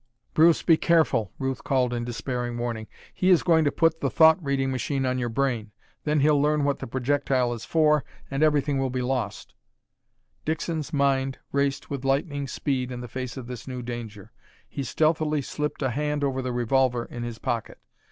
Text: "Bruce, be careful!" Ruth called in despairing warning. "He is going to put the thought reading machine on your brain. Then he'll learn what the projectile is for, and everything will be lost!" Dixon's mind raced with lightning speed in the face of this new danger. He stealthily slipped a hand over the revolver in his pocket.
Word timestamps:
"Bruce, 0.33 0.63
be 0.63 0.77
careful!" 0.77 1.31
Ruth 1.37 1.63
called 1.63 1.93
in 1.93 2.03
despairing 2.03 2.57
warning. 2.57 2.87
"He 3.13 3.29
is 3.29 3.43
going 3.43 3.65
to 3.65 3.71
put 3.71 3.99
the 4.01 4.09
thought 4.09 4.43
reading 4.43 4.71
machine 4.71 5.05
on 5.05 5.19
your 5.19 5.29
brain. 5.29 5.69
Then 6.05 6.21
he'll 6.21 6.41
learn 6.41 6.63
what 6.63 6.79
the 6.79 6.87
projectile 6.87 7.53
is 7.53 7.65
for, 7.65 8.03
and 8.31 8.41
everything 8.41 8.79
will 8.79 8.89
be 8.89 9.03
lost!" 9.03 9.53
Dixon's 10.43 10.91
mind 10.91 11.37
raced 11.51 11.91
with 11.91 12.03
lightning 12.03 12.47
speed 12.47 12.91
in 12.91 13.01
the 13.01 13.07
face 13.07 13.37
of 13.37 13.45
this 13.45 13.67
new 13.67 13.83
danger. 13.83 14.31
He 14.67 14.83
stealthily 14.83 15.43
slipped 15.43 15.83
a 15.83 15.91
hand 15.91 16.23
over 16.23 16.41
the 16.41 16.51
revolver 16.51 17.05
in 17.05 17.21
his 17.21 17.37
pocket. 17.37 17.77